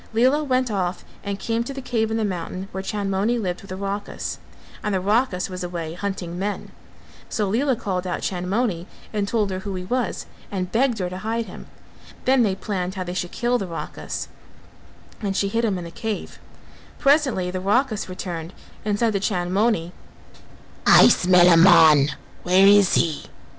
[0.15, 3.69] Lela went off and came to the cave in the mountain where Chandmoni lived with
[3.69, 4.39] the Rakhas;
[4.83, 6.71] and the Rakhas was away hunting men,
[7.29, 11.19] so Lela called out Chandmoni and told her who he was and begged her to
[11.19, 11.67] hide him;
[12.25, 14.27] then they planned how they should kill the Rakhas,
[15.21, 16.39] and she hid him in the cave;
[16.97, 19.91] presently the Rakhas returned and said to Chandmoni
[20.87, 22.09] "I smell a man:
[22.41, 23.25] where is he?"